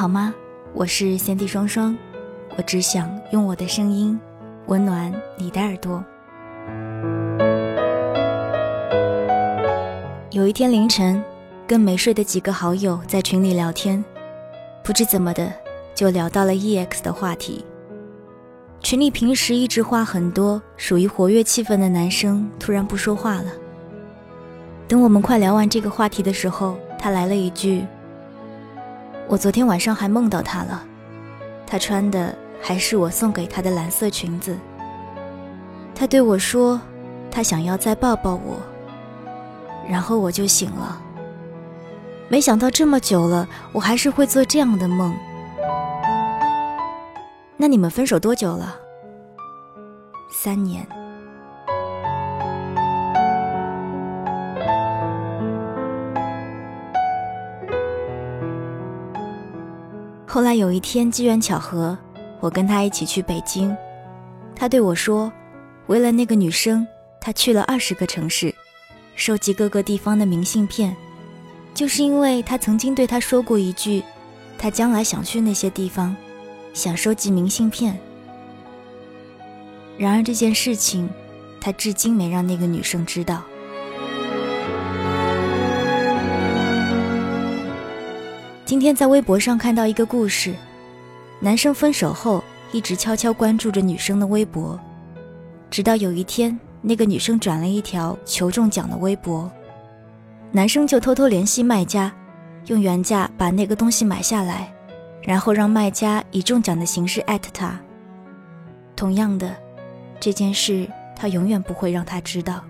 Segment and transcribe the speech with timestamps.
[0.00, 0.34] 好吗？
[0.72, 1.94] 我是贤弟双双，
[2.56, 4.18] 我只想用我的声音
[4.68, 6.02] 温暖你的耳朵。
[10.30, 11.22] 有一天凌晨，
[11.66, 14.02] 跟没睡的几个好友在群里聊天，
[14.82, 15.52] 不知怎么的
[15.94, 17.62] 就聊到了 EX 的话题。
[18.80, 23.52] 群里平时一直话很多、属于活跃气氛的男生突然不说话了。
[24.88, 27.84] 等我们快聊完这个话题的时候，他来了一句。
[29.30, 30.82] 我昨天晚上还梦到他了，
[31.64, 34.58] 他穿的还是我送给他的蓝色裙子。
[35.94, 36.80] 他对我说，
[37.30, 38.60] 他想要再抱抱我，
[39.88, 41.00] 然后我就醒了。
[42.28, 45.14] 没想到这么久了，我还是会做这样的梦。
[47.56, 48.74] 那你们分手多久了？
[50.28, 50.84] 三年。
[60.32, 61.98] 后来有一天机缘巧合，
[62.38, 63.76] 我跟他一起去北京。
[64.54, 65.30] 他对我说，
[65.88, 66.86] 为了那个女生，
[67.20, 68.54] 他去了二十个城市，
[69.16, 70.96] 收集各个地方的明信片，
[71.74, 74.04] 就是因为他曾经对他说过一句，
[74.56, 76.14] 他将来想去那些地方，
[76.72, 77.98] 想收集明信片。
[79.98, 81.10] 然而这件事情，
[81.60, 83.42] 他至今没让那个女生知道。
[88.70, 90.54] 今天在微博上看到一个故事，
[91.40, 92.40] 男生分手后
[92.70, 94.78] 一直悄悄关注着女生的微博，
[95.68, 99.50] 直到有一天那个女生转了一条求中奖的微博，
[100.52, 102.12] 男生就偷偷联系卖家，
[102.66, 104.72] 用原价把那个东西买下来，
[105.20, 107.76] 然后让卖家以中奖的形式艾特他。
[108.94, 109.52] 同样的，
[110.20, 112.62] 这件事他永远不会让他知道。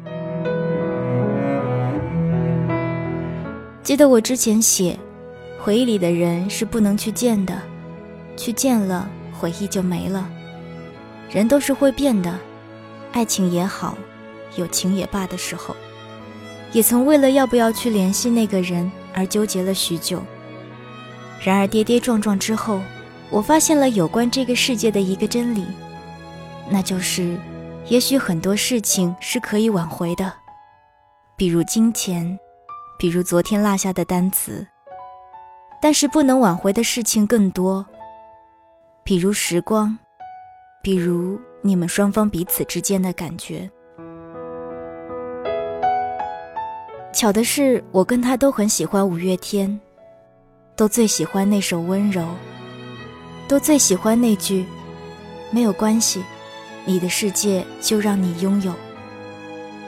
[3.83, 4.99] 记得我之前写。
[5.63, 7.61] 回忆里的人是不能去见的，
[8.35, 10.27] 去见了回忆就没了。
[11.31, 12.39] 人都是会变的，
[13.13, 13.97] 爱情也好，
[14.57, 15.77] 友情也罢的时候，
[16.73, 20.23] 也曾为了要不要去联系那个人而纠结了许久。
[21.45, 22.81] 然而跌跌撞撞之后，
[23.29, 25.67] 我发现了有关这个世界的一个真理，
[26.71, 27.37] 那就是，
[27.87, 30.33] 也许很多事情是可以挽回的，
[31.37, 32.39] 比如金钱，
[32.99, 34.67] 比如昨天落下的单词。
[35.83, 37.85] 但是不能挽回的事情更多，
[39.03, 39.97] 比如时光，
[40.83, 43.69] 比如你们双方彼此之间的感觉。
[47.15, 49.81] 巧的是，我跟他都很喜欢五月天，
[50.77, 52.23] 都最喜欢那首《温柔》，
[53.49, 54.67] 都最喜欢那句
[55.51, 56.23] “没有关系，
[56.85, 58.75] 你的世界就让你拥有，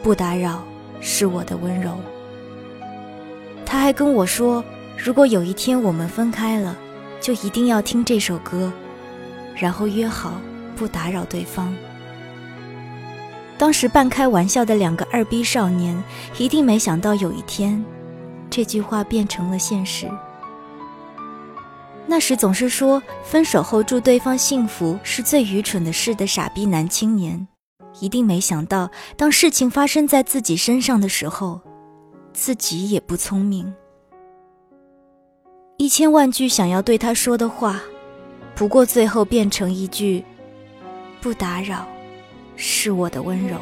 [0.02, 0.64] 不打扰
[1.02, 1.96] 是我的温柔。”
[3.66, 4.64] 他还跟我说。
[4.96, 6.76] 如果有一天我们分开了，
[7.20, 8.72] 就一定要听这首歌，
[9.56, 10.40] 然后约好
[10.76, 11.74] 不打扰对方。
[13.58, 16.00] 当时半开玩笑的两个二逼少年，
[16.38, 17.84] 一定没想到有一天，
[18.50, 20.08] 这句话变成了现实。
[22.06, 27.46] 那时总是说分手后祝对方幸福是最愚蠢的事的傻逼男青年，
[28.00, 31.60] 一定没想到，当事情发生在自己身上的时候，
[32.32, 33.72] 自己也不聪明。
[35.78, 37.80] 一千万句想要对他说的话，
[38.54, 40.24] 不过最后变成一句
[41.20, 41.86] “不打扰”，
[42.56, 43.56] 是我的温柔。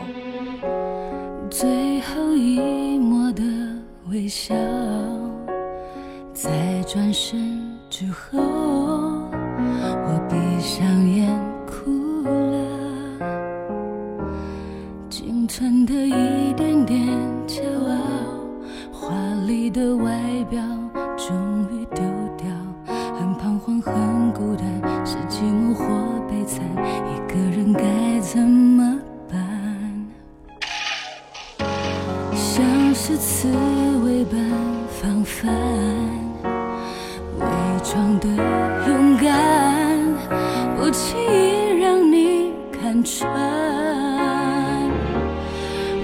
[1.51, 3.43] 最后一抹的
[4.11, 4.55] 微笑，
[6.35, 11.27] 在转身之后，我闭上眼
[38.21, 38.29] 的
[38.87, 39.99] 勇敢，
[40.77, 43.31] 不轻易让你看穿。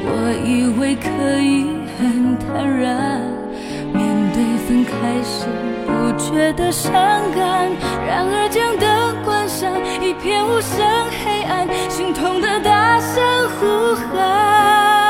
[0.08, 0.10] 我
[0.44, 1.08] 以为可
[1.40, 1.66] 以
[1.98, 3.20] 很坦然。
[3.92, 4.92] 面对分开
[5.22, 5.46] 时
[5.86, 6.92] 不觉得伤
[7.34, 7.70] 感，
[8.06, 9.70] 然而将灯关上，
[10.02, 10.84] 一片无声
[11.22, 13.22] 黑暗，心痛的大声
[13.60, 15.05] 呼喊。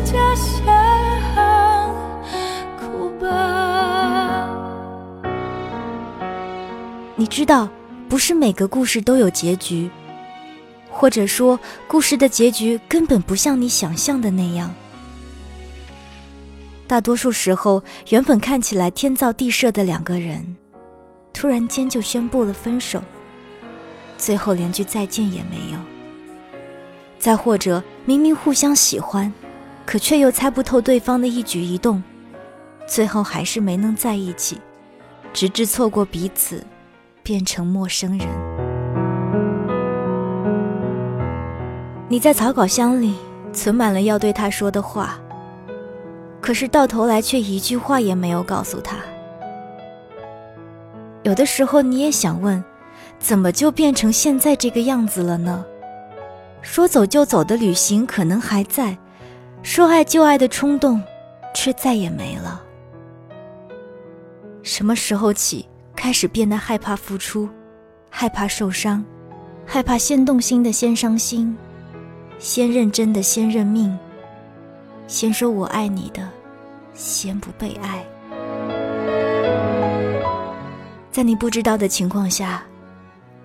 [0.00, 0.18] 都是假
[0.64, 1.94] 象。
[2.78, 4.48] 哭吧，
[7.16, 7.68] 你知道，
[8.08, 9.90] 不是每个故事都有结局，
[10.90, 14.72] 或者说，故事的结局根本不像你想象的那样。
[16.86, 20.56] 大多数时候，原本看起来天造地设的两个人，
[21.32, 23.00] 突然间就宣布了分手，
[24.18, 25.78] 最后连句再见也没有。
[27.18, 29.32] 再或者，明明互相喜欢，
[29.90, 32.00] 可却又猜不透对方的一举一动，
[32.86, 34.60] 最后还是没能在一起，
[35.32, 36.64] 直至错过彼此，
[37.24, 38.28] 变成陌生人。
[42.08, 43.16] 你在草稿箱里
[43.52, 45.18] 存满了要对他说的话。
[46.40, 48.96] 可是到头来却一句话也没有告诉他。
[51.24, 52.62] 有的时候你也想问，
[53.18, 55.64] 怎么就变成现在这个样子了呢？
[56.62, 58.96] 说走就走的旅行可能还在，
[59.62, 61.02] 说爱就爱的冲动，
[61.54, 62.62] 却再也没了。
[64.62, 67.48] 什么时候起开始变得害怕付出，
[68.10, 69.04] 害怕受伤，
[69.66, 71.56] 害怕先动心的先伤心，
[72.38, 73.96] 先认真的先认命？
[75.06, 76.28] 先说我爱你的，
[76.94, 78.04] 先不被爱。
[81.10, 82.62] 在你不知道的情况下，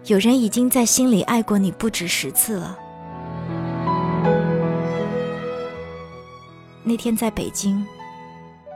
[0.05, 2.77] 有人已经在心里爱过你不止十次了。
[6.87, 7.83] 那天在北京，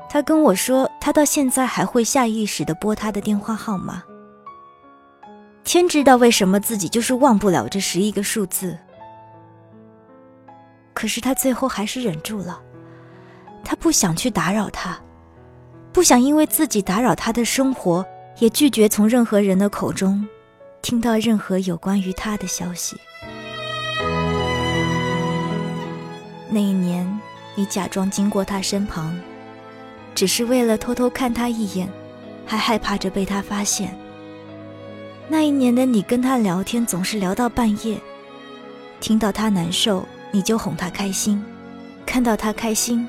[0.09, 4.01] 他跟我说，他到现在还会下意识的拨他的电话号码。
[5.63, 8.75] 天知道为什么自己就是忘不了这十一个数字，
[10.95, 12.59] 可是他最后还是忍住了。
[13.63, 14.99] 他不想去打扰他，
[15.93, 18.03] 不想因为自己打扰他的生活，
[18.39, 20.27] 也拒绝从任何人的口中
[20.81, 22.97] 听到任何有关于他的消息。
[26.49, 27.05] 那一年，
[27.59, 29.19] 你假装经过他身旁，
[30.15, 31.89] 只是为了偷偷看他一眼，
[32.45, 33.93] 还害怕着被他发现。
[35.27, 37.99] 那一年的你跟他聊天总是聊到半夜，
[39.01, 41.43] 听到他难受你就哄他开心，
[42.05, 43.05] 看到他开心。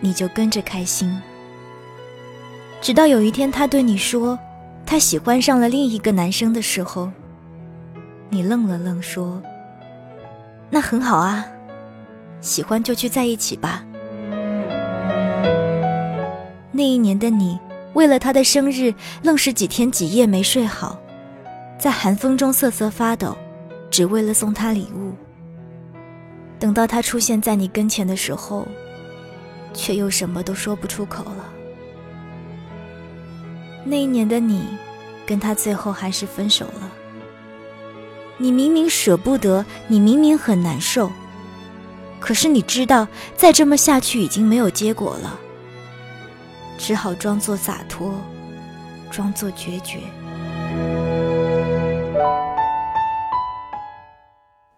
[0.00, 1.20] 你就跟着开心，
[2.80, 4.38] 直到有一天他对你说，
[4.86, 7.10] 他喜欢上了另一个男生的时候，
[8.30, 9.42] 你愣了愣说
[10.70, 11.44] ：“那很好啊，
[12.42, 13.82] 喜欢就去在一起吧。”
[16.70, 17.58] 那一年的你，
[17.94, 18.92] 为了他的生日，
[19.22, 21.00] 愣是几天几夜没睡好，
[21.78, 23.34] 在寒风中瑟瑟发抖，
[23.90, 25.14] 只为了送他礼物。
[26.58, 28.68] 等到他出现在你跟前的时候。
[29.74, 31.50] 却又什么都说不出口了。
[33.84, 34.66] 那一年的你，
[35.24, 36.92] 跟他最后还是分手了。
[38.36, 41.10] 你明明舍不得，你明明很难受，
[42.22, 45.36] 可是你知道再这么下去已经没有结果了，
[46.78, 48.14] 只好装作洒脱，
[49.10, 49.98] 装作决绝。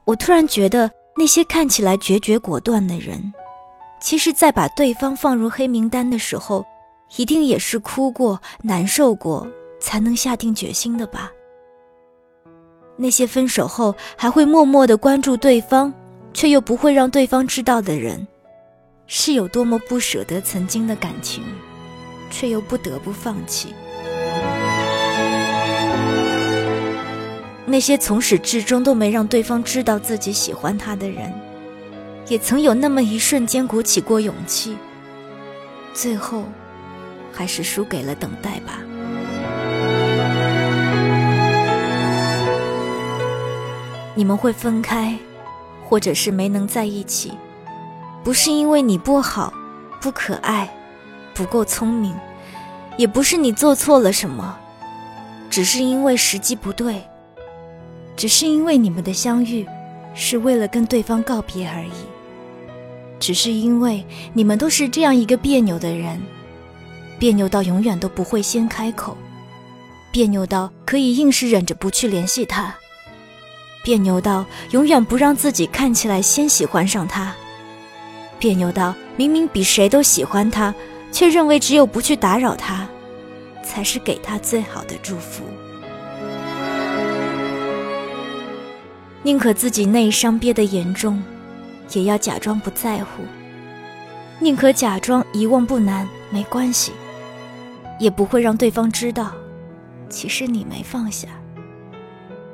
[0.06, 3.32] 我突然觉得，那些看起来决绝果断的人。
[4.00, 6.64] 其实，在把对方放入黑名单的时候，
[7.16, 9.46] 一定也是哭过、难受过，
[9.80, 11.30] 才能下定决心的吧？
[12.96, 15.92] 那些分手后还会默默的关注对方，
[16.34, 18.26] 却又不会让对方知道的人，
[19.06, 21.42] 是有多么不舍得曾经的感情，
[22.30, 23.72] 却又不得不放弃。
[27.64, 31.32] 那些从始至终都没让对方知道自己喜欢他的人。
[32.26, 34.78] 也曾有那么一瞬间鼓起过勇气，
[35.92, 36.44] 最后，
[37.30, 38.80] 还是输给了等待吧。
[44.14, 45.18] 你们会分开，
[45.84, 47.32] 或者是没能在一起，
[48.24, 49.52] 不是因为你不好、
[50.00, 50.68] 不可爱、
[51.34, 52.14] 不够聪明，
[52.96, 54.58] 也不是你做错了什么，
[55.50, 57.02] 只是因为时机不对，
[58.16, 59.66] 只是因为你们的相遇，
[60.14, 61.92] 是为了跟对方告别而已。
[63.20, 66.20] 只是因为你们都是这样一个别扭的人，
[67.18, 69.16] 别扭到永远都不会先开口，
[70.10, 72.74] 别扭到可以硬是忍着不去联系他，
[73.84, 77.32] 别扭到永远不让自己看起来先喜欢上他，
[78.38, 80.74] 别扭到明明比谁都喜欢他，
[81.12, 82.88] 却认为只有不去打扰他，
[83.62, 85.44] 才是给他最好的祝福。
[89.22, 91.22] 宁可自己内伤憋得严重。
[91.92, 93.22] 也要假装不在乎，
[94.40, 96.92] 宁可假装遗忘不难，没关系，
[98.00, 99.32] 也不会让对方知道，
[100.08, 101.28] 其实你没放下。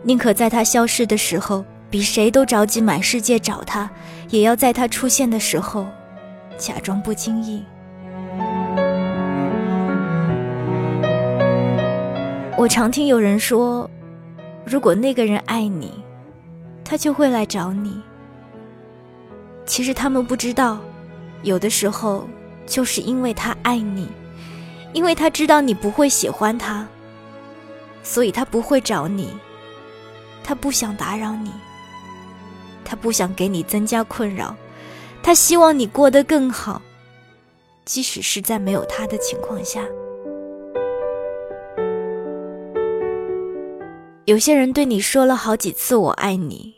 [0.02, 3.90] 宁可在他消失的时候，比谁都着急满世界找他，
[4.30, 5.86] 也要在他出现的时候
[6.56, 7.62] 假装不经意。
[12.56, 13.88] 我常听有人说，
[14.64, 15.92] 如果那个人爱你，
[16.84, 18.00] 他就会来找你。
[19.66, 20.78] 其实他们不知道，
[21.42, 22.26] 有的时候
[22.66, 24.08] 就是因为他爱你，
[24.92, 26.86] 因为他知道你不会喜欢他，
[28.02, 29.30] 所以他不会找你。
[30.42, 31.50] 他不想打扰你，
[32.84, 34.54] 他不想给你增加困扰，
[35.22, 36.82] 他希望你过得更好，
[37.84, 39.82] 即使是在没有他的情况下。
[44.26, 46.72] 有些人对你说了好几次“我爱你”，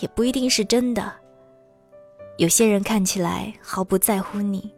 [0.00, 1.12] 也不一定是真的。
[2.36, 4.70] 有些人看起来毫不在乎你，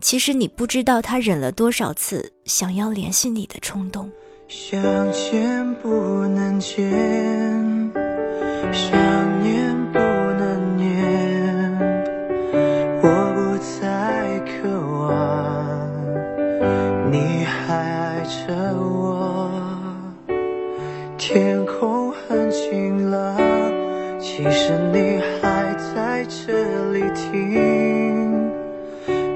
[0.00, 4.10] 其实你不知道他忍了多少次想要联系你的冲动。
[4.48, 4.80] 想
[5.12, 5.88] 见不
[6.28, 6.88] 能见，
[8.72, 10.94] 想念不能念，
[13.02, 14.68] 我不再渴
[15.00, 15.90] 望，
[17.10, 19.50] 你还爱着我。
[21.18, 23.36] 天空很晴朗，
[24.20, 28.48] 其实你还在这里听，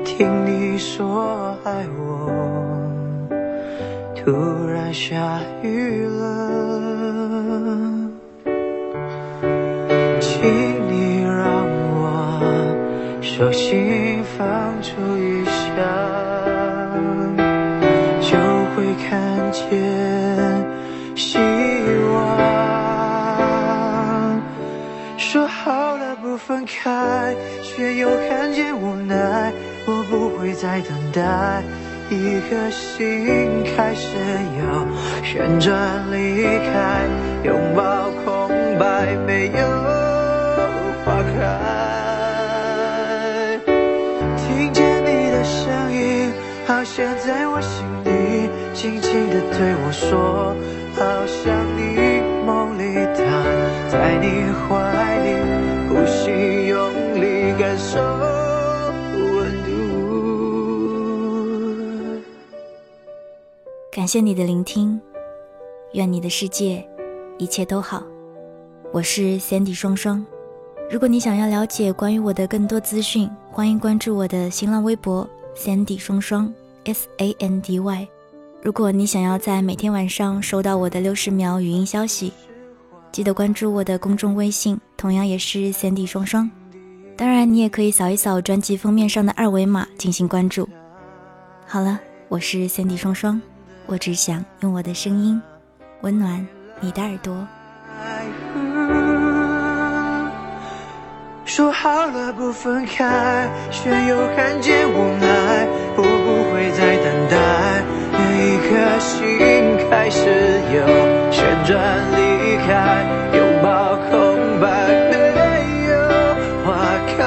[0.05, 2.31] 听你说爱我。
[4.15, 4.31] 突
[4.93, 6.29] 下雨了，
[10.21, 10.43] 请
[10.89, 12.01] 你让我
[13.21, 15.55] 手心放出一下，
[18.21, 18.37] 就
[18.75, 19.63] 会看见
[21.15, 21.39] 希
[22.13, 22.19] 望。
[25.17, 29.53] 说好了不分开，却又看见无奈，
[29.87, 31.63] 我不会再等待。
[32.11, 34.17] 一颗心开始
[34.59, 34.85] 要
[35.23, 35.71] 旋转
[36.11, 37.07] 离开，
[37.45, 39.63] 拥抱空白，没有
[41.05, 41.39] 花开。
[44.37, 46.33] 听见你的声音，
[46.67, 50.57] 好像在我心里轻轻地对我说，
[50.97, 52.83] 好像你梦里
[53.15, 53.25] 躺
[53.89, 54.69] 在你怀
[64.01, 64.99] 感谢你的聆听，
[65.93, 66.83] 愿你的世界
[67.37, 68.03] 一切都好。
[68.95, 70.25] 我是 Sandy 双双。
[70.91, 76.51] 如果你想要了解关于我的更多资讯，欢迎关注我的新浪微博 Sandy 双双
[76.85, 78.09] S A N D Y。
[78.63, 82.33] 如果你想要在每天晚上收到我的六十秒语音消息，
[83.13, 86.51] 记得关注我的公众微信，同样也是 Sandy 双双。
[87.19, 90.67] 当然，你也可以扫一扫专辑封面上的二维码进行关注。
[91.67, 93.39] 好了，我是 Sandy 双双。
[93.91, 95.43] 我只想用我的声音
[96.03, 96.47] 温暖
[96.79, 97.45] 你的耳朵。
[101.45, 105.67] 说好了不分开，却又看见无奈。
[105.97, 106.07] 我不
[106.55, 107.35] 会再等待，
[108.15, 108.71] 一颗
[109.01, 109.11] 心
[109.91, 110.21] 开始
[110.71, 110.87] 有
[111.33, 111.75] 旋转
[112.15, 112.71] 离开，
[113.37, 114.71] 拥抱空白，
[115.11, 115.19] 没
[115.91, 115.99] 有
[116.65, 116.71] 花
[117.09, 117.19] 开。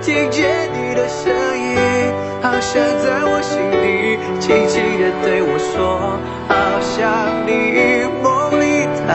[0.00, 1.74] 听见你的声音，
[2.40, 3.60] 好像在我心。
[4.40, 7.00] 轻轻地对我说，好想
[7.46, 7.50] 你
[8.22, 9.06] 梦里躺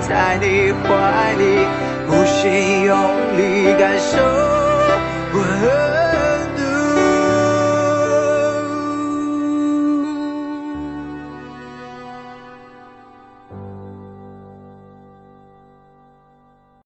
[0.00, 0.88] 在你怀
[1.38, 1.42] 里，
[2.08, 2.94] 无心用
[3.36, 3.38] 力
[3.78, 5.89] 感受。